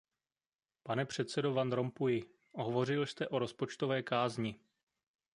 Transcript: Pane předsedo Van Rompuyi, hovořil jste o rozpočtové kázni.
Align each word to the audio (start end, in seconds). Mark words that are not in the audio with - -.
Pane 0.83 1.05
předsedo 1.05 1.53
Van 1.53 1.71
Rompuyi, 1.73 2.23
hovořil 2.53 3.05
jste 3.05 3.27
o 3.27 3.39
rozpočtové 3.39 4.03
kázni. 4.03 4.59